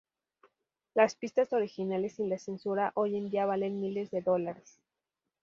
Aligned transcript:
Las 0.95 1.13
pistas 1.13 1.53
originales 1.53 2.15
sin 2.15 2.27
la 2.27 2.39
censura, 2.39 2.91
hoy 2.95 3.17
en 3.17 3.29
día 3.29 3.45
valen 3.45 3.79
miles 3.79 4.09
de 4.09 4.23
dólares. 4.23 4.79